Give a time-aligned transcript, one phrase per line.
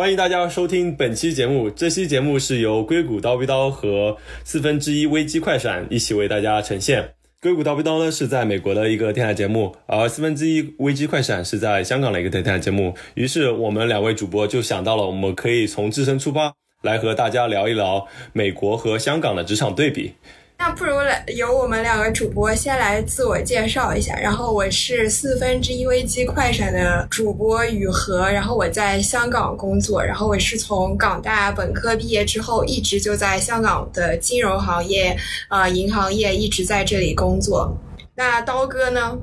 [0.00, 1.68] 欢迎大家收听本期节目。
[1.68, 7.12] 这期节目是由硅谷刀逼刀和四分之一危机快闪一起为大家呈现。
[7.38, 12.94] 硅谷刀逼刀呢是在美国的一个电台节目，而四分之一危机快闪是在香港的一个电台节目。
[13.12, 20.14] 于是我们两位主播就想到了，我们可以从自身出发，来和大家聊一聊美国和香港的职场对比。
[20.62, 24.14] 那不如来由我们两个主播先来自我介绍一下。
[24.20, 35.16] 然后我是四分之一危机快闪的主播雨禾，然后我在香港工作，然后我是从港大本科毕业之后，一直就在香港的金融行业、
[35.48, 37.74] 啊银行业一直在这里工作。
[38.14, 39.16] 那刀哥呢？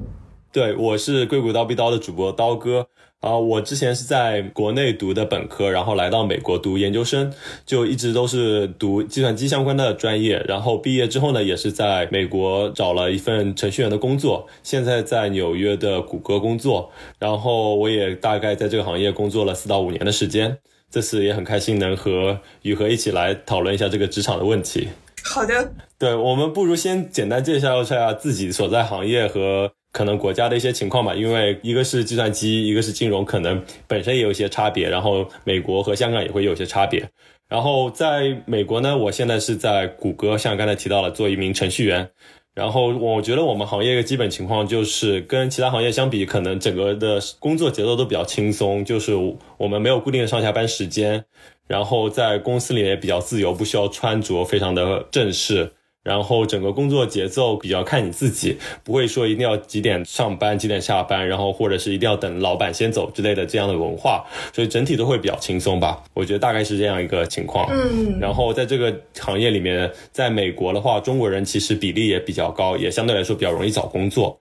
[0.51, 2.87] 对，我是硅谷刀逼刀的主播刀哥。
[3.21, 7.33] 啊，我之前是在国内读的本科，然后来到美国读研究生，
[7.65, 10.37] 就一直都是读计算机相关的专业。
[10.47, 16.91] 然后毕业之后呢，也是在美国找了一份程序员的工作，现在在纽约的谷歌工作。
[17.17, 20.59] 然后我也大概在这个行业工作了四到五年的时间。
[20.91, 24.89] 这次也很开心能和雨禾一起来讨论一下这个职场的问题。
[25.23, 29.71] 好的，对我们不如先简单介绍一下自己所在行业和。
[29.91, 34.89] 可能国家的一些情况吧，因为一个是计算机，一个是金融，可能本身也有一些差别。
[34.89, 37.09] 然后美国和香港也会有些差别。
[37.49, 42.09] 然后在美国呢，我现在是在谷歌，像刚才提到了，做一名程序员。
[42.53, 49.13] 然后我觉得我们行业一个基本情况就是跟其他行业相比，可能整个的工作节奏都比较轻松，就是
[49.57, 51.23] 我们没有固定的上下班时间，
[51.67, 55.71] 然后在公司里也比较自由，不需要穿着非常的正式。
[56.07, 66.01] 然后整个工作节奏比较看你自己，不会说一定要几点上班几点下班，然后或者是一定要等老板先走之类的这样的文化，所以整体都会比较轻松吧。
[66.15, 67.67] 我觉得大概是这样一个情况。
[67.69, 74.39] 嗯，然后在这个行业里面，在美国的话，中国人其实比例也比较高，也相对来说比较容易找工作。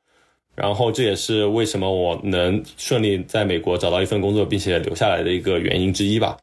[0.55, 6.37] 然后这也是为什么我能顺利在美国找到一份工作，并且留下来的一个原因之一吧。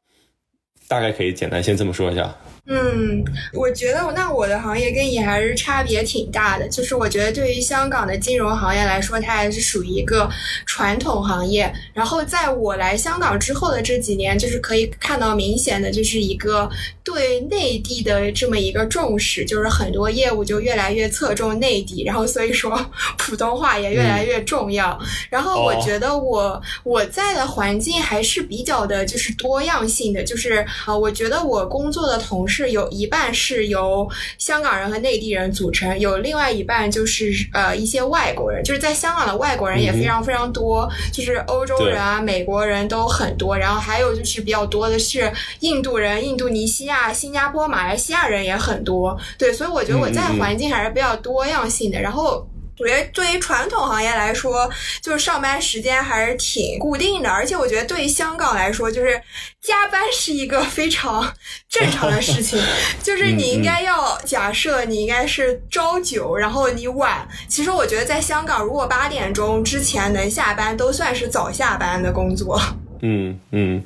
[0.89, 2.35] 大概可以简单先这么说一下。
[2.65, 6.65] 嗯，我觉得那我的行业跟你还是差别挺大的。
[6.69, 10.29] 就是我觉得对于香港的金融行业来说，它还是属于一个
[10.65, 11.69] 传统行业。
[11.93, 16.69] 然后在我来香港之后的这几年，就是可以看到明显的就是一个
[17.03, 22.79] 对内地的这么一个重视，就是很多业务就越来越侧重内地，然后所以说
[23.19, 24.97] 普通话也越来越重要。
[25.29, 32.52] 然后我觉得我我在的环境还是比较的就是多样性的，就是啊，我觉得我工作的同事。
[32.53, 45.31] 是有一半是由香港人和内地人组成，有另外一半就是呃一些外国人，就是在香港的外国人也非常非常多，就是欧洲人啊、美国人都很多，然后还有就是比较多的是
[45.61, 52.47] 印度人、印度尼西亚、新加坡、马来西亚人也很多，对，所以我觉得我在环境还是比较多样性的，然后。
[52.79, 54.69] 我觉得对于传统行业来说，
[55.01, 59.21] 就是上班时间还是挺固定的，而且我觉得对于香港来说，就是
[59.61, 61.33] 加班是一个非常
[61.69, 62.59] 正常的事情。
[63.03, 67.27] 就是你应该要假设你应该是朝九，然后你晚。
[67.47, 72.59] 其实我觉得在香港，如果八点钟之前能下班，都算是早下班的工作。
[73.05, 73.83] 嗯嗯，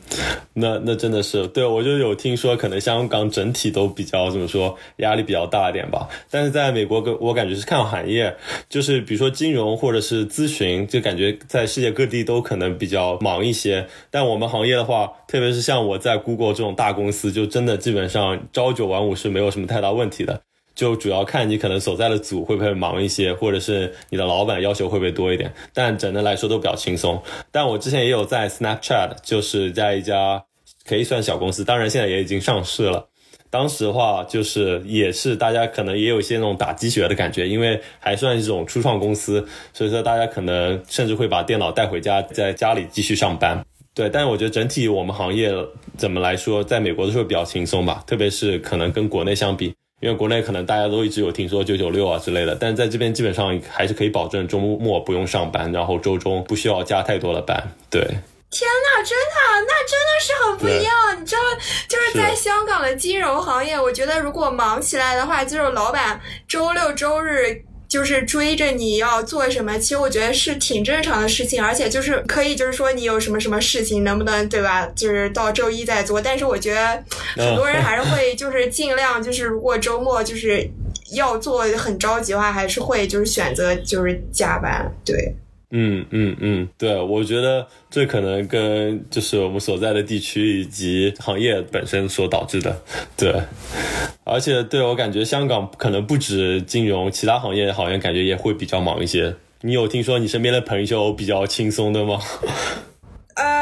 [0.53, 6.07] 那那真的是对我就有听说，可能香港整体都比较怎么说，压力比较大一点吧。
[6.29, 8.37] 但是在美国，我感觉是看行业，
[8.69, 13.87] 就是比如说金融或者是咨询，就感觉在世界各地都可能比较忙一些。
[14.11, 20.41] 但我们行业的话，特别是像我在 Google 这种大公司，就真的基本上朝九晚五是没有什么太大问题的。
[20.77, 27.19] 就主要看你可能所在的组会不会忙一些，或者是你的老板要求会不会多一点，但整的来说都比较轻松。
[27.51, 30.43] 但我之前也有在 Snapchat，就是在一家
[30.85, 33.07] 可以算小公司，当然现在也已经上市了。
[33.49, 43.65] 当时的话就是也是大家可能也有一些那种打鸡血的感觉，因为还算一种初创公司，所以说大家可能甚至会把电脑带回家，在家里继续上班。
[43.95, 45.51] 对，但是我觉得整体我们行业
[45.97, 49.73] 怎么来说，在美国的时候比较轻松吧，特别是可能跟国内相比。
[49.99, 57.71] 因为国内可能大家都一直有听说九九六啊之类的，但在这边基本上还是可以保证周末不用上班，然后周中不需要加太多的班。
[57.89, 59.35] 对，天呐，真的，
[59.67, 61.19] 那真的是很不一样。
[61.19, 61.41] 你知道，
[61.87, 67.63] 就是在香港的金融行业，我觉得如果忙起来的话，就是老板周六周日。
[67.87, 74.85] 就是追着你要做什么，其实我觉得是挺正常的事情，而且就是可以，就是说你有什么什么事情，能不能对吧？
[74.95, 76.21] 就是到周一再做。
[76.21, 77.03] 但是我觉得
[77.35, 80.69] 很多人还是会就是尽量就是如果周末就是
[81.13, 85.33] 要做很着急的话，还是会就是选择就是加班，对。
[85.71, 92.81] 嗯嗯嗯，对，我觉得这可能跟就是我们所在的地区以及行业本身所导致的，
[93.17, 93.33] 对，
[94.23, 99.35] 而且对我感觉香港可能不止金融，其他行业好像感觉也会比较忙一些。
[99.61, 102.19] 你有听说你身边的朋友比较轻松的吗？
[103.35, 103.57] 嗯。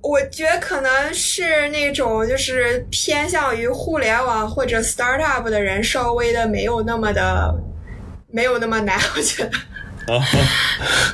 [0.00, 7.54] 我觉得可能是那种就是偏向于互联网或者 startup 的人，稍微的没有那么的
[8.30, 9.50] 没有那么难， 我觉得。
[10.12, 10.24] 啊，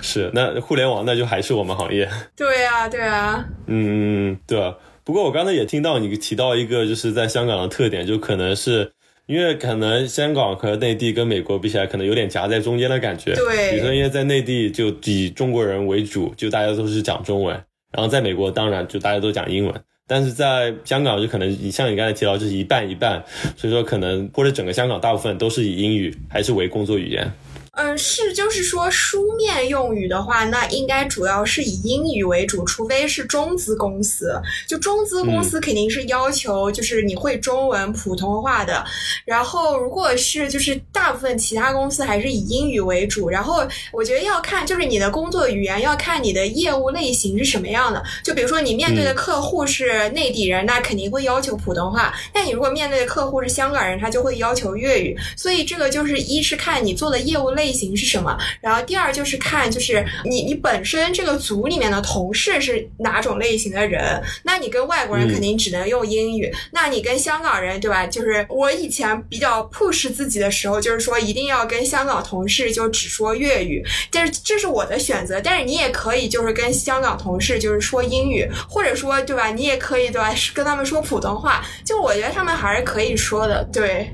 [0.00, 2.08] 是那互联网那就还是我们行业。
[2.37, 3.44] 对呀，对啊。
[3.67, 4.75] 嗯，对啊。
[5.02, 8.93] 不过我刚才也听到你提到一个，就是在香港的特点，就可能是
[9.26, 13.35] 因为可能香港和内地跟美国比起来，可能有点夹在中间的感觉。
[13.35, 13.73] 对。
[13.73, 17.55] 比如说，因为在内地就以中国人为主，就大家都是讲中文。
[17.93, 19.75] 然后在美国，当然就大家都讲英文，
[20.08, 23.23] 但是在香港就可能像你刚才提到，就是一半一半，
[23.56, 27.31] 所以说可能或者整个香港大部分都是以英语还是为工作语言。
[27.76, 34.41] 嗯，是，就是说书面用语的话，那应该主要是以英语为主，除非是中资公司。
[34.69, 38.85] 就中资公司肯定是要求就是你会中文、普通话的。
[39.25, 43.29] 然后如果是就是大部分其他公司还是以英语为主。
[43.29, 48.00] 然后我觉得要看就是你的工作语言，要看你的业务类型是什么样的。
[48.23, 52.15] 就比如说你面对的客户是内地人，那肯定会要求普通话。
[52.32, 55.17] 但你如果面对的客户是香港人，他就会要求粤语。
[55.37, 57.63] 所以这个就是一是看你做的业务类。
[57.64, 58.37] 类型是什么？
[58.61, 64.22] 然后第二就是看，就是你你本身这个组里面的同事是哪种类型的人。
[64.43, 66.52] 那你跟外国人肯定只能用英语。
[66.72, 68.06] 那你跟香港人，对吧？
[68.06, 73.82] 就是我以前比较 push 自己的时候，就是说一定要跟香港同事就只说粤语。
[74.11, 75.40] 但是这是我的选择。
[75.40, 79.49] 但是你也可以就是跟香港同事就是说英语，或者说对吧？
[79.49, 80.34] 你也可以对吧？
[80.52, 81.64] 跟他们说普通话。
[81.82, 83.64] 就我觉得他们还是可以说的。
[83.72, 84.11] 对，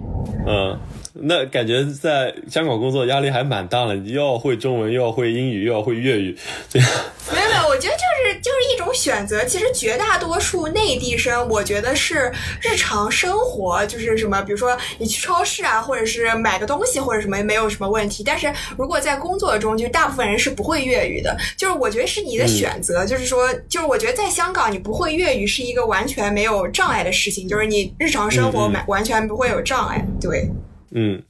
[0.46, 0.78] 嗯。
[1.12, 6.36] 那感觉在香港工作压力还蛮大的，你又要会中文，又要会英语，又要会粤语，
[6.68, 6.88] 这样。
[7.32, 9.44] 没有没有，我觉得就是就是一种选择。
[9.44, 18.22] 其实绝大多数内地生，我觉得是日常生活，就是什么，比如说你去超市啊，或者是买个东西或者什么，没有什么问题。
[18.24, 21.36] 但是如果在工作中，就大部分人是不会粤语的。
[21.56, 30.04] 就是我觉得是你的选择，就是说，就是我觉得在香港你不会粤语是一个完全没有障碍的事情，就是你日常生活买完全不会有障碍。
[30.20, 30.48] 对。
[30.92, 31.22] 嗯，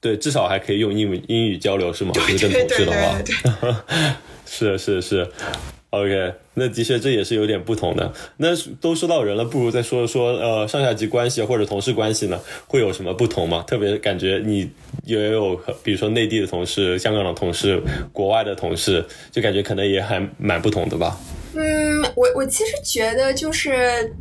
[0.00, 2.12] 对，至少还可以用英文英语交流是吗？
[2.14, 3.84] 就是跟同事的话，
[4.46, 5.26] 是是是
[5.90, 8.12] ，OK，那的确这也是有点不同的。
[8.36, 8.48] 那
[8.80, 13.64] 都说到人了，不如再说说呃上下级关系或者同事关系呢，会有什么不同吗？
[13.66, 14.70] 特别感觉你
[15.04, 21.18] 也有比如说内地的同事、香港的同事、国外的同事，就感觉可能也还蛮不同的吧。
[21.54, 24.12] 嗯，我我其实觉得就是。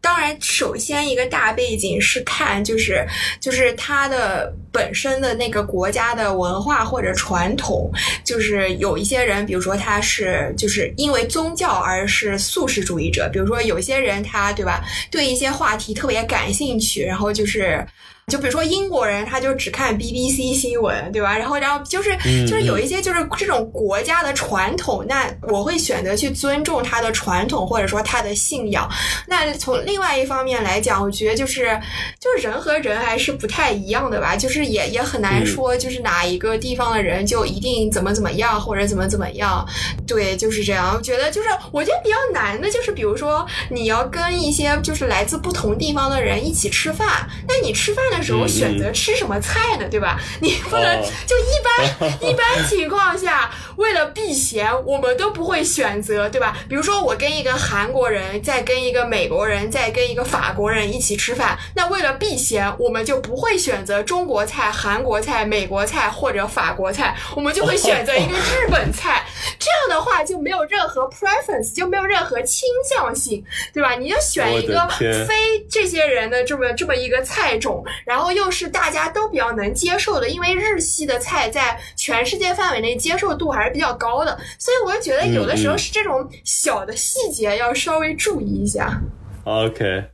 [0.00, 3.06] 当然，首先一个大背景是看，就是
[3.38, 7.90] 就是他的本身的那个国家的文化或者传统，
[8.24, 17.86] 就是有一些人，比如说他是就是因为宗教而是素食主义者，比如说有些人他对吧，对一些话题特别感兴趣，然后就是。
[18.30, 21.36] 就比如说英国人，他就只看 BBC 新闻，对吧？
[21.36, 22.16] 然后，然后就是
[22.46, 28.88] 就是有一些就是这种国家的传统，那我会选择去尊重他的传统，或者说他的信仰。
[29.26, 31.78] 那从另外一方面来讲，我觉得就是
[32.20, 39.66] 就是人和人还是不太一样的吧，就是也也很难说，就是哪一个地方的人就一定怎么怎么样，或者怎么怎么样。
[40.06, 40.94] 对，就是这样。
[40.96, 48.19] 我觉得就是我觉得比较难的就是，比如说你要跟一些就是来自不同地方的人一起吃饭，那你吃饭的。
[48.22, 49.86] 时候选择吃什么菜呢？
[49.90, 50.20] 对吧？
[50.40, 56.56] 你不能就一般 一般情况下，为了避嫌，我们都不会选择，对吧？
[56.68, 69.24] 比如说我跟一个韩国人，再跟一个美国人，再跟一个法国人一起吃饭，那为了避嫌，我们就不会选择中国菜、韩国菜、美国菜或者法国菜，我们就会选择一个日本菜。
[69.58, 73.94] 这样的话就没有任何 preference，就没有任何倾向性，对吧？
[73.94, 74.88] 你就选一个
[75.26, 75.34] 非
[75.68, 77.84] 这些人的这么这么一个菜种。
[78.10, 89.00] 然后又是大家都比较能接受的，因为日系的菜在全世界范围内接受度还是比较高的，所以我就觉得有的时候是这种小的细节要稍微注意一下。
[89.44, 90.06] OK，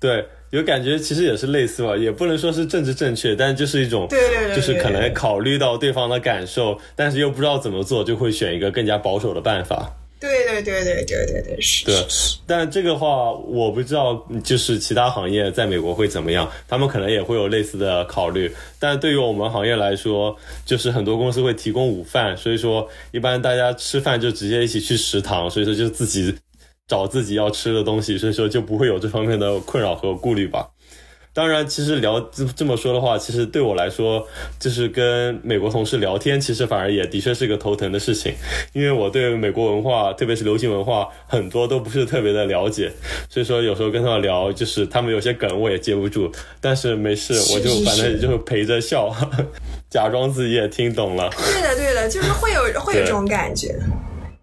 [0.00, 9.92] 对，有感觉其实也是类似吧，也不能说是政治正确，但就是一种，对对对，就是可能考虑到对方的感受，但是又不知道怎么做，就会选一个更加保守的办法。
[10.18, 11.84] 对对对对对对对是。
[11.84, 11.94] 对，
[12.46, 18.50] 但这个话我不知道，就是其他行业在美国会怎么样，他们可能也会有类似的考虑。
[18.78, 26.34] 但对于我们行业来说，就是很多公司会提供午饭，所以说一般大家吃饭就直接一起去食堂，所以说就自己
[26.88, 30.68] 找自己要吃的东西，所以说就不会有这方面的困扰和顾虑吧。
[31.36, 34.26] 当然，其实聊这这么说的话，其实对我来说，
[34.58, 38.32] 就是跟美国同事聊天，其实反而也的确是个头疼的事情，
[38.72, 42.90] 因为我对美国文化，特别是流行文化，很多都不是特别的了解，
[43.28, 49.14] 所以说有时候跟他们聊，就是他们有些梗我也接不住，但是没事， 我就反正就陪着笑，
[49.90, 51.28] 假装自己也听懂了。
[51.52, 53.78] 对的，对的，就是会有会有这种感觉。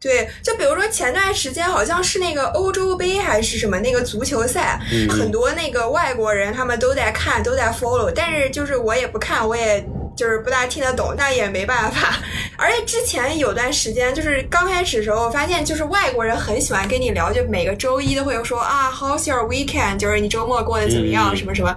[0.04, 4.78] 对，就比如说前段时间好像是那个欧洲杯还是什么那个足球赛，
[5.10, 9.84] 很多那个外国人他们都在看，都在 follow，但是就是我也不看，我也。
[10.16, 12.20] 就是不大听得懂，但也没办法。
[12.56, 19.98] 而且之前有段时间，就是刚开始的时候，发现就是外国人很喜欢跟你聊，就每个周一都会说啊，How's your weekend？
[19.98, 21.36] 就是你周末过得怎么样？
[21.36, 21.76] 什么什么。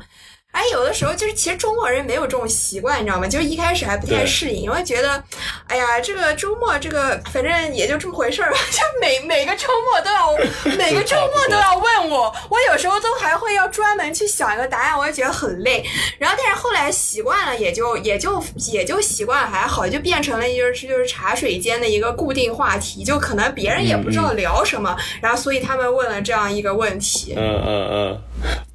[0.56, 3.28] 哎，有的时候就是，其实中国人没有这种习惯，你知道吗？
[3.28, 5.22] 就是一开始还不太适应，因为觉得，
[5.66, 8.56] 哎呀，这个周末这个反正也就这么回事儿吧。
[8.72, 10.34] 就每每个周末都要，
[10.78, 15.84] 每个周末都要问我，我有时候都还会要专门去想一个答案，我也觉得很累。
[16.18, 27.34] 然后，但是后来习惯了，也就也就也就习惯了，还好，就变成了就是就是茶水间的一个固定话题，就可能别人也不知道聊什么，然后所以他们问了这样一个问题。
[27.36, 28.20] 嗯嗯嗯，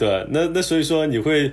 [0.02, 1.52] 对，那那所以说你会。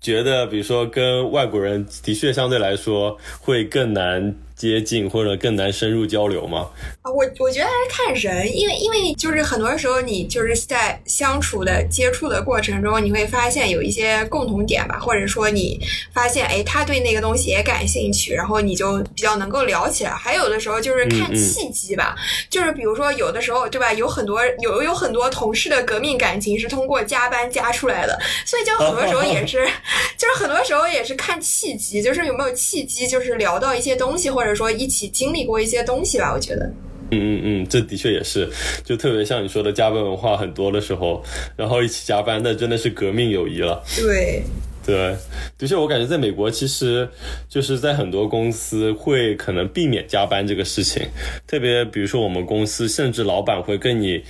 [0.00, 4.32] 觉得，比如说跟外国人的确相对来说会更难。
[4.58, 6.68] 接近或者更难深入交流吗？
[7.02, 15.80] 啊，我我觉得还是看人，因为因为就是很多时候你就是在相处的接触的过程中，你会发现有一些共同点吧，或者说你
[16.12, 20.10] 发现哎他对那个东西也感兴趣，然后你就比较能够聊起来。
[20.10, 22.16] 还有的时候就是看契机吧，
[22.50, 29.64] 就是比如说有的时候对吧，有很多有有很多同事的革命感情是通过加班加出来的，所以就很多时候也是
[30.18, 34.47] 就是很多时候也是看契机，就是有没有契机，就是聊到一些东西或者。
[34.48, 36.64] 或者说一起经历过一些东西吧，我觉得。
[37.10, 38.48] 嗯嗯嗯，这的确也是，
[38.82, 41.22] 就特别像你说的加班文化很多的时候，
[41.54, 43.84] 然后一起加班，那真的是革命友谊了。
[43.98, 44.42] 对。
[44.86, 45.14] 对，
[45.58, 47.06] 的确，我感觉在美国，其实
[47.46, 51.06] 就是在很多公司会可能避免加班这个事情，
[51.46, 54.22] 特别比如说我们公司，甚至老板会跟你。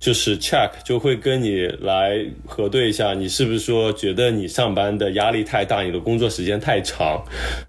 [0.00, 7.22] 就是 check 就会跟你来核对一下，你是不是说觉得你上班的压力太大，你的工作时间太长，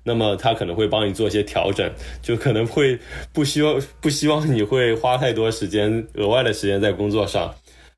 [0.03, 2.97] 那么他可能会帮你做一些调整，就可能会
[3.33, 7.53] 不希望 不希望你会花太多时间额外的时间在工作上。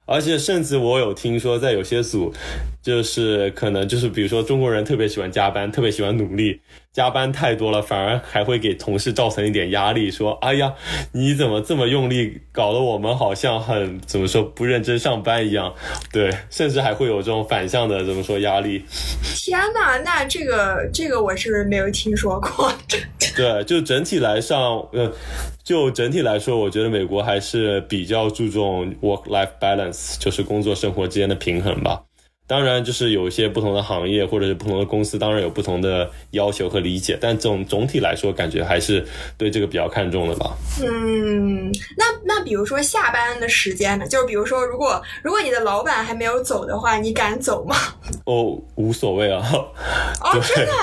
[0.07, 2.33] 而且甚至我有听说，在有些组，
[2.81, 6.59] 就是可能就是比如说中国人特别喜欢加班，特别喜欢努力，
[6.93, 10.73] 加班太多了，反而还会给同事造成一点压力，说哎呀，
[11.13, 15.73] 你怎么这么用力，搞得我们好像很怎么说不认真上班一样，
[16.11, 18.83] 对，甚至还会有这种反向的怎么说压力。
[19.35, 22.71] 天呐，那这个这个我是没有听说过。
[23.37, 25.11] 对，就整体来上，呃。
[25.63, 32.01] 就整体来说，我觉得美国还是比较注重 work-life balance，就是工作生活之间的平衡吧。
[32.51, 37.17] 当然，就是有一些不同的行业或者是不同的公司，当然有不同的要求和理解。
[37.21, 40.53] 但总总体来说，感觉还是对这个比较看重的吧。
[40.83, 44.05] 嗯，那那比如说下班的时间呢？
[44.05, 47.73] 就是比如说，如果如果你的老板还没有走的话，你敢走吗？
[48.25, 49.41] 哦，无所谓啊。
[50.21, 50.73] 哦，真的？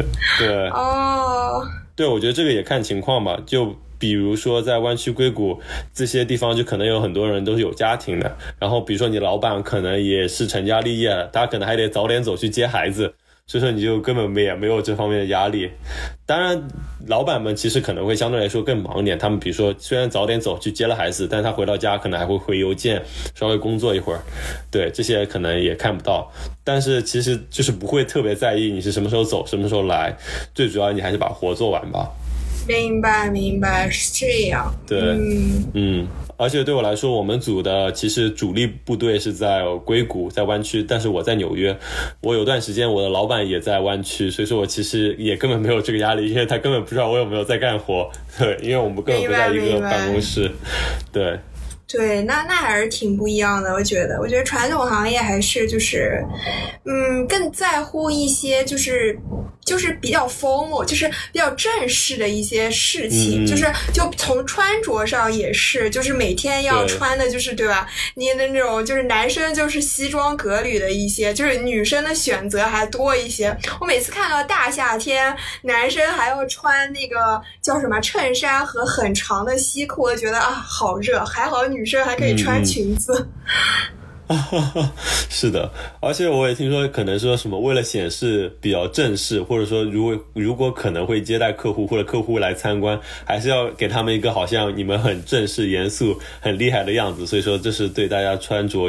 [0.40, 0.68] 对。
[0.70, 1.62] 哦。
[1.94, 3.38] 对，我觉得这个也看情况吧。
[3.44, 3.76] 就。
[4.00, 5.60] 比如说在湾区硅谷
[5.94, 8.36] 这些地方，就可能有很多人都是有家庭的。
[8.58, 13.14] 然后比如说你老板可能也是成家立业了，他可能还得早点走去接孩子，
[13.46, 15.70] 所以说你就根本没也没有这方面的压力。
[16.24, 16.66] 当然，
[17.08, 19.18] 老板们其实可能会相对来说更忙一点。
[19.18, 23.02] 他们比如说虽然早点走去接了孩子，但他回到家可能还会回邮件，
[23.34, 24.20] 稍微工作一会儿。
[24.70, 26.32] 对，这些可能也看不到。
[26.64, 30.16] 但是其实就是不会特别在意你是什么时候走，什么时候来。
[30.54, 32.08] 最主要你还是把活做完吧。
[32.70, 34.72] 明白，明白是这样。
[34.86, 34.98] 对，
[35.74, 41.76] 嗯，而且对我来说，我们组的其实主力部队是在硅谷，在湾区，但是我在纽约。
[42.20, 48.10] 我有段时间，我的老板也在湾区，所以说我其实也根本没有这个压力，因为他根本不知道我有没有在干活。
[48.38, 50.50] 对， 因为我们根本不在一个办公室。
[51.12, 51.38] 对。
[51.92, 53.72] 对，那那还是挺不一样的。
[53.72, 56.24] 我觉得，我觉得传统行业还是就是，
[56.84, 59.18] 嗯，更在乎一些就是
[59.64, 63.44] 就是比较 formal，就是比较正式的一些事情。
[63.44, 67.88] 就是就从穿着上也是，就是每天要穿的就是对吧？
[68.14, 73.56] 你的那种就是男生就是西装革履的一些，就是女生的选择还多一些。
[73.80, 81.24] 我每次看到大夏天男生还要穿那个叫什么衬衫和很长的西裤，我觉得啊，好热。
[81.24, 81.79] 还好女。
[81.80, 83.26] 女生还可以穿裙子，
[85.30, 97.26] 是的，而且我也听说，可能说什么为了显示比较正式，或者说如果如果可能会接待客户或者客户来参观，还是要给他们一个好像你们很正式、严肃、很厉害的样子。
[97.26, 98.88] 所以说，这是对大家穿着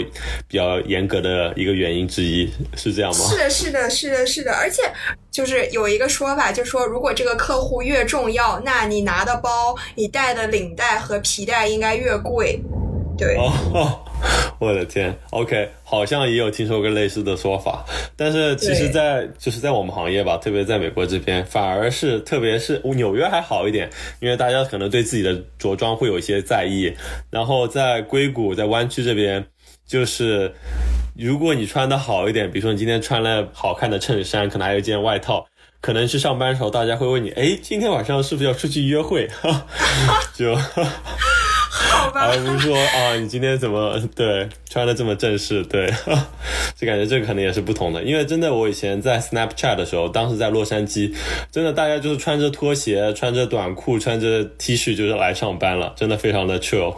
[0.50, 3.26] 比较严格的一个原因之一，是这样吗？
[3.30, 4.52] 是的，是的，是的，是的。
[4.52, 4.84] 而且
[5.32, 12.62] 就是有一个说法，就说如果这个客户越重要，那你拿的包、你带的领带和皮带应该越贵。
[13.22, 13.38] 对，
[14.58, 17.86] 我的天，OK，好像也有听说过类似的说法，
[18.16, 23.88] 但是其实，在就是在我们行业吧，特别在美国这边，反而是特别是纽约还好一点，
[24.22, 26.92] 因为大家可能对自己的着装会有一些在意。
[27.30, 29.46] 然后在硅谷，在湾区这边，
[29.86, 30.52] 就是
[31.16, 35.46] 如果你穿的好一点，比如说你今天穿了好看的衬衫，可能还有一件外套，
[35.80, 39.28] 可能去上班的时候，大家会问你，哎，今天晚上是不是要出去约会？
[40.34, 40.58] 就。
[42.14, 45.64] 而不是说啊，你今天怎么对穿的这么正式？
[45.64, 45.88] 对，
[46.76, 48.04] 就感觉这可能也是不同的。
[48.04, 51.14] 因为真的，我以前在 Snapchat 的时候，当时在洛杉矶，
[51.52, 56.96] 真的大家就是穿着拖鞋、穿着短裤、穿着 T 恤就是来上班了，真的非常的 chill。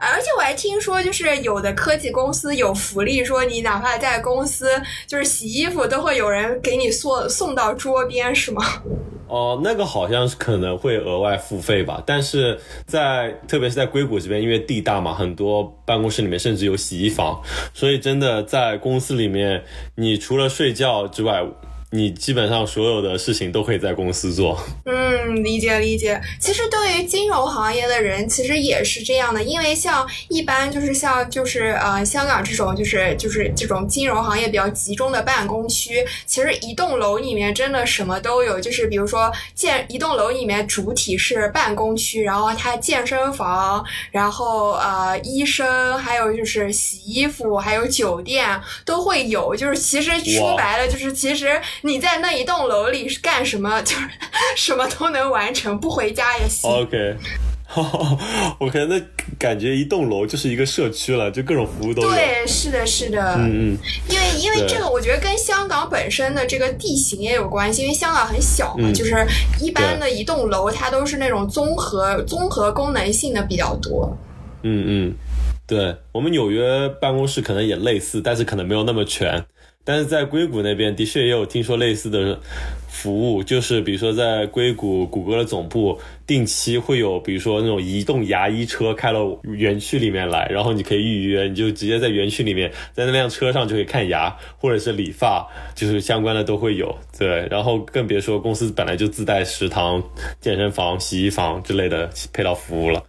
[0.00, 4.70] 而且我还听说，就是有的科技公司有福利，说你哪怕在公司
[5.06, 8.62] 就是洗衣服，都会有人给你送送到桌边，是吗？
[9.26, 17.42] 哦，那个好像是可能会额外付费吧，但是在特别是在硅谷这边，因为地大嘛，很多办公室里面甚至有洗衣房，
[17.74, 19.62] 所以真的在公司里面，
[19.96, 21.44] 你除了睡觉之外。
[21.90, 24.62] 你基本上所有的事情都可以在公司做。
[24.84, 26.20] 嗯，理解理解。
[26.38, 38.60] 其实对于金融行业的人，其实也是这样的，因为像一般就是像就是呃香港这种就是就是这种金融行业比较集中的办公区，其实一栋楼里面真的什么都有。
[38.60, 49.56] 就是比如说建一栋楼里面主体是办公区，然后它健身房，然后呃医生，还有就是洗衣服，还有酒店都会有。
[49.56, 51.58] 就是其实说白了，就是其实。
[51.82, 53.80] 你在那一栋楼里是干什么？
[53.82, 54.02] 就是
[54.56, 56.70] 什么都能完成，不回家也行。
[56.70, 57.18] OK，OK，
[58.88, 59.00] 那
[59.38, 62.10] 感觉一栋楼就是一个社区了，就各种服务都有。
[62.10, 63.34] 对，是的，是的。
[63.36, 63.78] 嗯嗯。
[64.08, 69.14] 因为因为这个，我觉得跟香港本身的这个地形也有关系，因为香港很小嘛，就是
[69.60, 74.16] 一般的一栋楼它都是那种综合综合功能性的比较多。
[74.62, 75.14] 嗯嗯，
[75.66, 79.44] 对我们纽约办公室可能也类似，但是可能没有那么全。
[79.88, 82.38] 但是在硅谷那边的确也有听说类似的
[82.88, 96.94] 服务，就是比如说在硅谷谷歌的总部，定期会有比如说那种移动牙医车开到园区里面来，然后你可以预约，你就直接在园区里面，在那辆车上就可以看牙或者是理发，就是相关的都会有。
[97.18, 100.02] 对，然后更别说公司本来就自带食堂、
[100.38, 103.02] 健身房、洗衣房之类的配套服务了。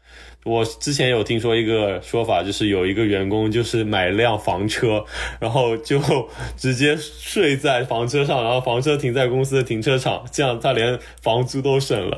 [0.50, 5.06] 我之前有听说一个说法，就是有一个员工就是买辆房车，
[5.40, 6.02] 然后就
[6.58, 12.18] 直接睡在房车上，然后房车停在公司的停车场，这样他连房租都省了。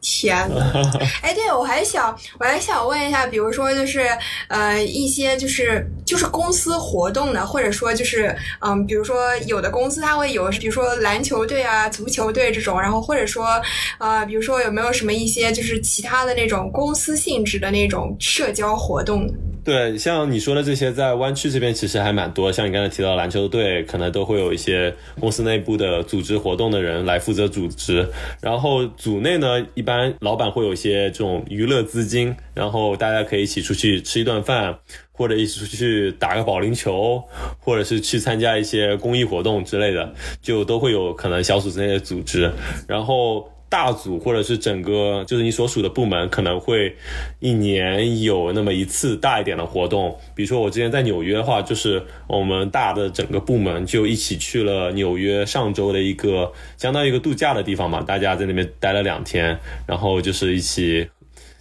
[0.00, 0.82] 天呐！
[1.22, 4.08] 哎，对，我还想，我还想问一下，比如说就是
[4.48, 13.62] 呃一些就是就是公司活动的，或者说就是嗯，比如说有的公司它会有，比如说篮球队啊、足球队这种，然后或者说
[13.98, 17.59] 呃，比如说有没有什么一些就是其他的那种公司性质。
[17.60, 19.26] 的那种社交活动，
[19.62, 22.50] 对，像你说的这些，在湾区这边其实还蛮多。
[22.50, 28.08] 像你刚才提到篮球队，可能都会有一些公司内部的组织活动的人来负责组织。
[28.40, 34.78] 然后组内呢，一般老板会有一些这种娱乐资金，然后大家可以一起出去吃一顿饭，
[35.12, 37.22] 或者一起出去打个保龄球，
[37.58, 42.50] 或者是去参加一些公益活动之类的，就都会有可能小组之内的组织。
[42.88, 43.46] 然后。
[43.70, 46.94] 大组或者是整个就是你所属的部门可能会
[47.38, 59.56] 一年有那么一次大一点的活动，比如说我之前在纽约的话，就是我们大的整个部门就一起去了纽约上周的一个相当于一个度假的地方嘛，大家在那边待了两天，
[59.86, 61.08] 然后就是一起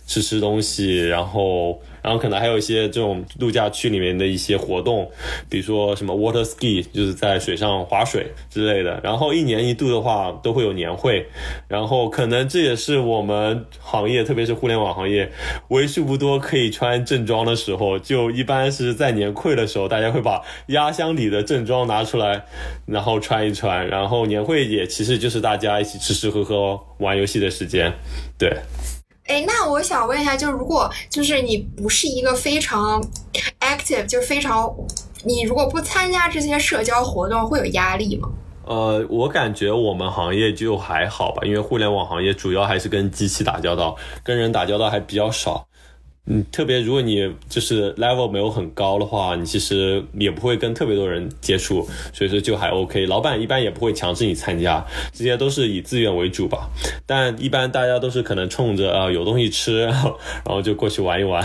[0.09, 1.79] 吃吃东西，然后。
[2.01, 5.11] 然后可能还有一些这种度假区里面的一些活动，
[5.49, 8.97] 比如说什么 water ski，就是在水上划水之类的。
[9.03, 11.27] 然后一年一度的话都会有年会，
[11.67, 15.29] 然后可能这也是我们行业，特别是互联网行业，
[15.67, 17.99] 为数不多可以穿正装的时候。
[17.99, 22.45] 就一般是在年会的时候，大家会把压箱底的正装拿出来，
[22.85, 23.85] 然后穿一穿。
[23.85, 27.93] 然后年会也其实就是大家一起吃吃喝喝、玩游戏的时间，
[28.37, 28.49] 对。
[29.29, 32.99] 哎，那我想问一下，就如果就是你不是一个非常
[33.59, 34.67] active，就是非常，
[35.23, 38.27] 你如果不参加这些社交活动，会有压力吗？
[38.65, 45.63] 呃，我感觉我们行业就还好吧，因为互联网行业主要还是跟机器打交道，跟人打交道还比较少。
[46.31, 53.07] 嗯，特别如果你就是 level 没有很高的话，你其实也不会跟特别多人接触，所以说就还 OK。
[53.07, 56.69] 老板一般也不会强制你参加，这些都是以自愿为主吧。
[57.07, 59.93] 但一般大家都是可能冲着啊有东西吃，然
[60.45, 61.43] 后就过去玩一玩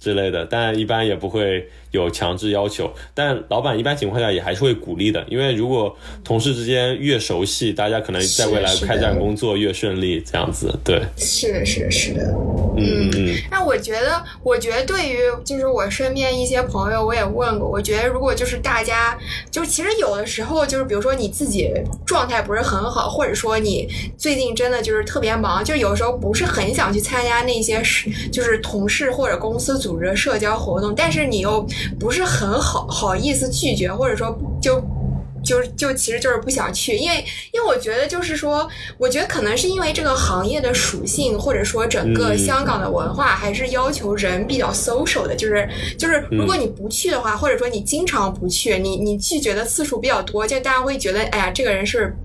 [0.00, 0.44] 之类的。
[0.46, 2.92] 但一般也不会有强制要求。
[3.14, 10.76] 但老板一般情况下也还是会鼓励的，因为如果同事之间越熟悉，大家可能在未来开展工作越顺利，这样子。
[10.84, 12.34] 对，是的，是的，是的。
[12.76, 19.16] 嗯嗯，那我觉得，我觉得对于就是我身边一些朋友，我也问过，我觉得如果就是大家，
[19.50, 21.70] 就其实有的时候就是比如说你自己
[22.06, 31.66] 状态不是很好，或者说你最近真的就是特别忙，就有时候不是很想去参加那些是就是同事或者公司组织的社交活动，但是你又
[31.98, 34.82] 不是很好好意思拒绝，或者说就。
[35.44, 37.16] 就就其实就是不想去，因为
[37.50, 45.68] 因为我觉得就是说，我觉得可能是因为这个行业的属性，或者说整个香港的文化，还是要求人比较 social 的，就是
[45.98, 52.16] 就是如果你不去的话，或者说你经常不去，你你拒绝的次数比较多，就大家会觉得，哎呀，这个人是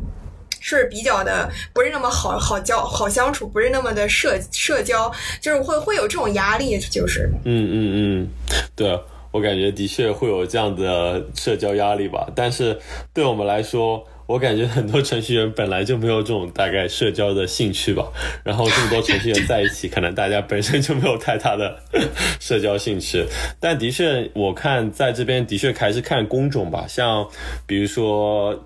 [0.59, 8.27] 是比较的不是那么好好交好相处，不是那么的社社交，就是会会有这种压力，就是嗯嗯嗯，
[8.75, 8.99] 对。
[9.38, 12.76] 我感觉的确会有这样的社交压力吧，但是
[13.13, 18.12] 对我们来说，我感觉很多程序员本来就没有这种大概社交的兴趣吧。
[18.43, 21.78] 然后这么多程序员在一起， 可能大家本身就没有太大的
[22.41, 23.23] 社交兴趣。
[23.60, 27.28] 但的确，我看在这边的确还是看工种吧，像
[27.67, 28.60] 比如说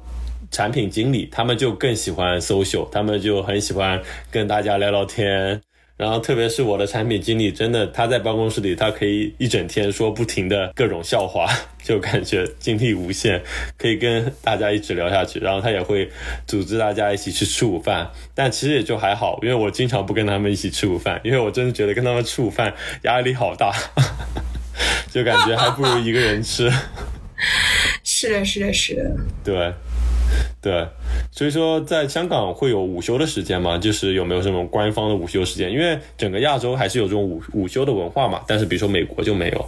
[0.52, 5.62] 产品经理，他们就更喜欢 social，他们就很喜欢跟大家聊聊天。
[6.02, 11.48] 然后，特别是我的产品经理，真的他在办公室里，他可以一整天说不停的各种笑话，
[11.84, 13.40] 就感觉精力无限，
[13.78, 15.38] 可以跟大家一直聊下去。
[15.38, 16.10] 然后他也会
[16.48, 23.72] 组织大家一起去吃午饭，但其实也就还好，因为我经常不跟他们一起吃午饭，因为我真的觉得跟他们吃午饭压力好大，
[25.14, 26.68] 就感觉还不如一个人吃。
[28.04, 29.72] 是的，是的，是的，对。
[30.62, 30.88] 对，
[31.32, 33.78] 所以说在香港会有午休的时间吗？
[33.78, 35.72] 就是有没有这种官方的午休时间？
[35.72, 39.65] 因为整个亚洲还是有这种午午休的文化嘛，但是比如说美国就没有。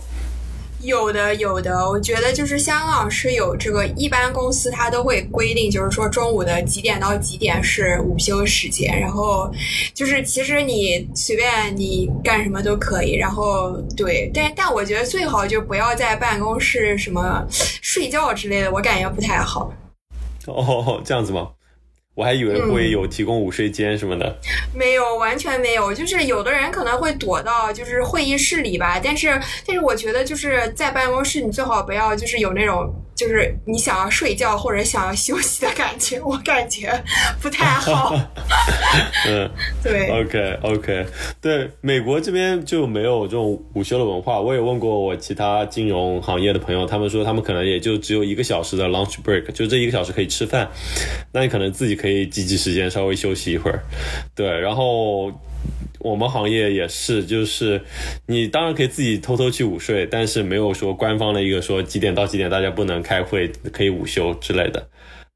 [0.82, 9.49] 有的，有的，我觉得就是香港是有这个，一般公司它都会规定，就是说中午的几点到几点是午休时间，然后
[9.93, 17.47] 就是其实你随便你干什么都可以，然后对，但但我觉得最好就不要在办公室什么
[17.82, 19.73] 睡觉之类的，我感觉不太好。
[20.51, 21.51] 哦，这样子吗？
[22.15, 24.39] 我还以为会有提供午睡间什么的。
[24.73, 25.93] 没有，完全没有。
[25.93, 29.29] 就是有的人可能会躲到就是会议室里吧，但是
[29.65, 32.93] 但是我觉得就是在办公室，你最好不要就是有那种。
[33.15, 36.91] 就是你想要睡觉或者想要休息的感觉，我感觉
[37.41, 38.15] 不太好。
[39.28, 39.49] 嗯，
[39.84, 40.10] 对。
[40.10, 41.06] OK OK，
[41.41, 44.39] 对，美国这边就没有这种午休的文化。
[44.39, 50.69] 我也问过我其他金融行业的朋友，他们说他们可能也就只有一个小时的 lunch break，就这一个小时可以吃饭，
[51.32, 53.84] 那你可能自己可以挤挤时间稍微休息一会儿。
[54.36, 55.32] 对，然后。
[56.04, 57.82] 我们行业也是，就是
[58.28, 64.89] 你当然可以自己偷偷去午睡，但是没有说官方的一个说几点到几点大家不能开会，可以午休之类的。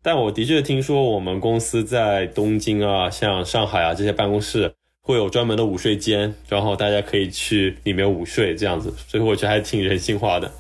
[0.04, 10.52] 但我的确听说我们公司在东京啊，像上海啊这些办公室会有专门的午睡间，然后大家可以去里面午睡这样子，所以我觉得还挺人性化的。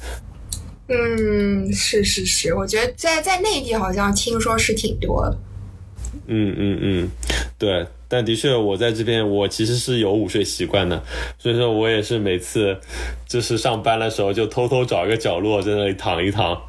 [0.89, 5.37] 嗯，是是是，我觉得在在内地好像听说是挺多的。
[6.27, 7.09] 嗯嗯嗯，
[7.57, 7.85] 对。
[8.07, 11.03] 但的确，我在这边，我其实是有午睡习惯的，
[11.37, 12.77] 所以说我也是每次
[13.27, 16.61] 就是上班的时候，就偷偷找一个角落在那里躺一躺。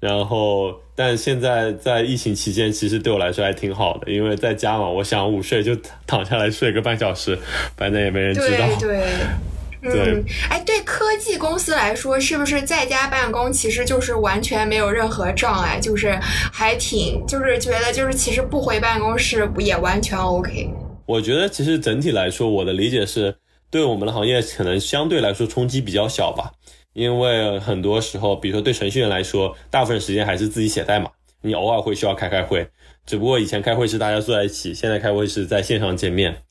[0.00, 7.36] 然后，但现在在疫情期间，其实对我来说还挺好的，因为在家嘛，我想午睡就躺下来睡个半小时，
[7.76, 8.68] 反正也没人知道。
[8.78, 9.02] 对。
[9.80, 16.18] 嗯，哎，对科技公司来说，是不是在家办公其实就是完全没有任何障碍，就是
[16.52, 20.68] 还挺，就是觉得就是其实不回办公室也完全 OK。
[21.06, 23.36] 我觉得其实整体来说，我的理解是，
[23.70, 26.50] 对我们的行业可能相对来说冲击比较小吧，
[26.92, 31.08] 因为很多时候，比如说对程序员来说，大部分时间还是自己写代码，
[31.42, 32.68] 你偶尔会需要开开会，
[33.06, 36.42] 只不过以前开会是大家坐在一起，现在开会是在线上见面，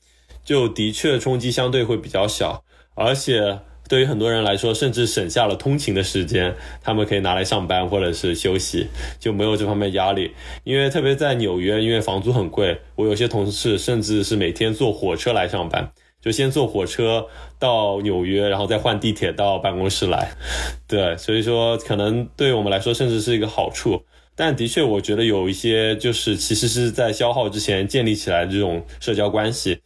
[0.44, 2.64] 就的确冲击相对会比较小。
[2.98, 8.88] 而且对于很多人来说，甚至省下了通勤的时间，他们可以拿来上班或者是休息，
[9.20, 10.32] 就没有这方面压力。
[10.64, 17.26] 因为特别在纽约，因为房租很贵，我有些同事甚至是每天坐火车来上班，就先坐火车
[17.58, 20.32] 到纽约，然后再换地铁到办公室来。
[20.86, 24.02] 对，所以说可能对我们来说，甚至是一个好处。
[24.34, 29.80] 但的确，我觉得有一些就是其实是在消耗之前建立起来这种社交关系。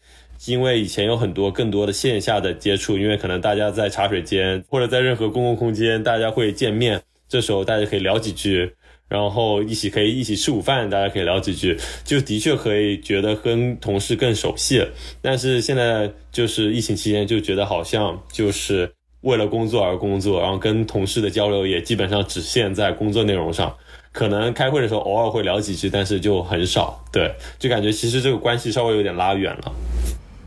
[0.46, 8.74] 因为以前有很多更多的线下的接触，因为可能大家在茶水间或者在任何公共空间，大家会见面，这时候大家可以聊几句，
[9.09, 14.85] 然后一起可以一起吃午饭，大家可以聊几句， 就的确可以觉得跟同事更熟悉。
[15.20, 23.72] 但是现在就是疫情期间，就觉得好像就是为了工作而工作，然后跟同事的交流也基本上只限在工作内容上，
[24.11, 27.05] 可能开会的时候偶尔会聊几句，但是就很少。
[27.12, 29.72] 对，就感觉其实这个关系稍微有点拉远了。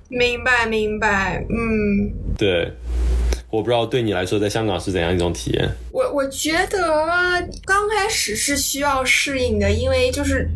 [0.09, 2.71] 明白明白，嗯，对。
[3.51, 5.69] 我不知道对你来说，在香港是怎样一种体验？
[5.93, 7.07] 我我觉得
[7.63, 10.49] 刚开始是需要适应的，因为就是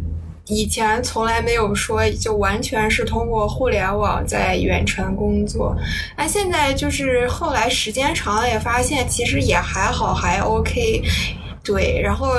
[0.48, 5.74] 以前从来没有说就完全是通过互联网在远程工作，
[6.18, 11.02] 那现在就是后来时间长了也发现其实也还好，还 OK。
[11.64, 12.34] 对，然后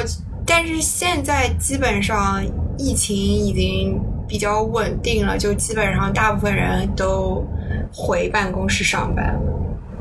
[0.45, 2.45] 但是现在基本上
[2.77, 3.99] 疫情已经
[4.31, 7.45] 比较稳定了，就基本上大部分人都
[7.93, 9.41] 回办公室上班了。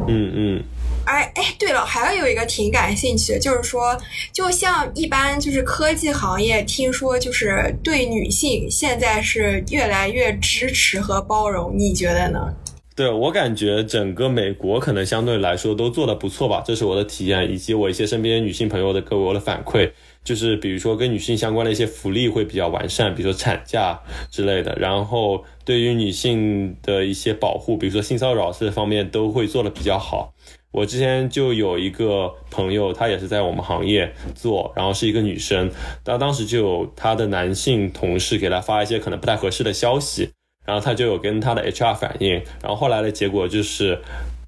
[0.08, 0.64] 嗯嗯，
[1.06, 3.98] 哎哎，对了，还有一个挺感兴趣的，就是说，
[4.32, 12.54] 就像一般就是科技行业，听说就是对女性现在是越来越支持和包容，你觉得呢？
[12.96, 19.90] 对我感觉整个美国可能相对来说都做得不错吧，这是我的体验，以及我一些身边女性朋友的给我的反馈，
[20.30, 30.36] 就是比如说跟女性相关的一些福利会比较完善，比如说产假之类的，然后对于女性的一些保护，比如说性骚扰这方面都会做的比较好。
[30.70, 35.72] 我之前就有一个朋友，她也是在我们行业做，然后是一个女生，
[36.06, 40.30] 她当时就有她的男性同事给她发一些可能不太合适的消息。
[40.64, 44.00] 然后她就有跟她的 HR 反映，然后后来的结果就是，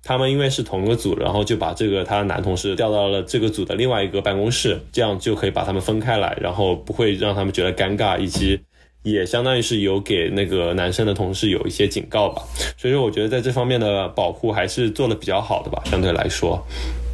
[0.03, 8.59] 他们因为是同一个组，然后就把这个他的男同事调到了这个组的另外一个办公室，这样就可以把他们分开来，然后不会让他们觉得尴尬，以及
[9.03, 12.41] 也相当于是有给那个男生的同事有一些警告吧。
[12.77, 16.59] 所以说，我觉得在这方面的保护还是做的比较好的吧，相对来说。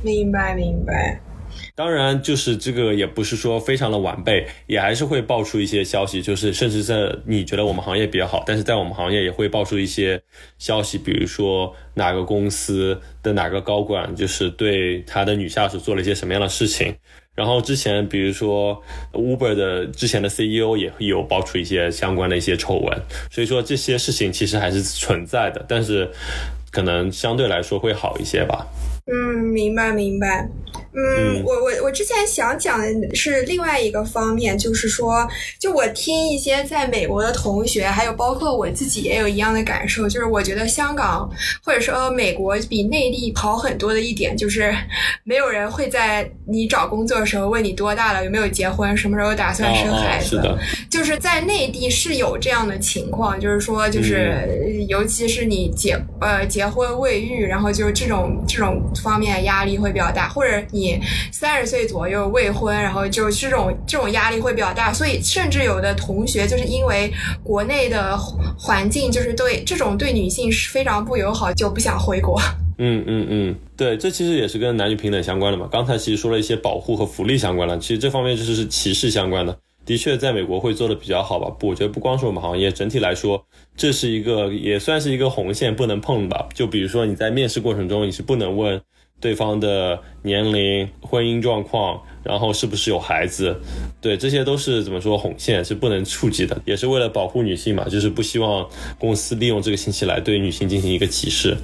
[0.03, 1.19] 明白，明白。
[1.77, 10.19] 当然，就是这个也不是说非常的完备，也还是会爆出一些消息，就是甚至在你觉得我们行业比较好，但是在我们行业也会爆出一些
[10.57, 16.95] 消息，比如说哪个公司的哪个高管就是对他的女下属做了一些什么样的事情，
[17.35, 18.81] 然后之前比如说
[19.13, 26.09] Uber 的之前的 CEO 也会有爆出一些相关的一些丑闻，所以说这些事情其实还是存在的，但是
[26.71, 28.65] 可能相对来说会好一些吧。
[29.05, 29.13] 嗯，
[29.53, 30.49] 明白明白。
[30.93, 35.27] 嗯，我我我之前想讲的是另外一个方面，就是说，
[35.59, 41.29] 就我听一些在美国的同学，还有包括我自己也有一样的感受，就是我觉得香港
[41.63, 44.73] 或者说美国比内地好很多的一点，就是
[45.23, 50.29] 没有人会在你找工作的时候问你多大了，有没有结婚，什么时候打算生孩子。
[50.29, 50.57] 是的，
[50.89, 60.86] 就是在内地是有这样的情况，就是说，就是尤其是你结呃结婚未育，然后就是这种这种方面压力会比较大，或者你。
[61.31, 67.11] 三十岁左右未婚，然后就这种这种压力会比较大，所以甚至有的同学就是因为
[67.43, 72.39] 国内的环境就是对这种对女性是非常不友好，就不想回国。
[72.79, 75.67] 嗯嗯嗯，对，这其实也是跟男女平等相关的嘛。
[75.71, 79.57] 刚才其实说了一些保护和福利相关的，其实这方面就是是歧视相关的。
[79.83, 81.49] 的确，在美国会做的比较好吧？
[81.57, 83.43] 不，我觉得不光是我们行业，整体来说，
[83.75, 86.47] 这是一个也算是一个红线，不能碰吧。
[86.53, 88.79] 就比如说你在面试过程中，你是不能问。
[89.19, 93.59] 对方的年龄、婚姻状况，然后是不是有孩子，
[93.99, 98.67] 对，这些都是怎么说红线是不能触及的，也是为了保护女性嘛，就是不希望
[98.99, 101.57] 公司利用这个信息来对女性进行一个歧视。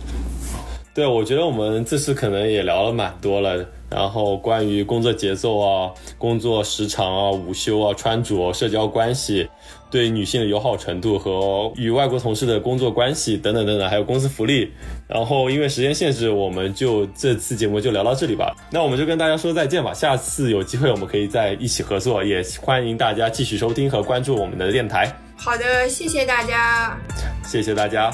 [0.95, 3.65] 对，我觉得我们这次可能也聊了蛮多了。
[3.93, 9.47] 然后关于工作节奏啊、工作时长啊、午休啊、穿着、社交关系、
[9.91, 14.71] 对女性的友好程度和与外国同事的工作关系等等等等，还有公司福利。
[15.07, 18.55] 然后因为时间限制，我们就这次节目就聊到这里吧。
[18.71, 19.93] 那我们就跟大家说再见吧。
[19.93, 25.15] 下次有机会我们可以再一起合作，也欢迎大家继续收听和关注我们的电台。
[25.37, 26.97] 好的，谢谢大家。
[27.45, 28.09] 谢谢大家，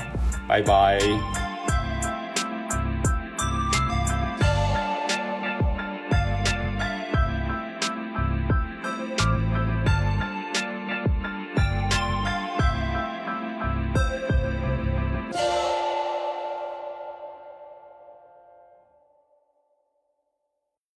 [0.45, 1.48] 拜拜。